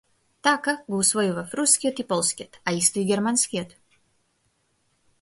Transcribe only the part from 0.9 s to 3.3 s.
го усвојував рускиот и полскиот, а исто и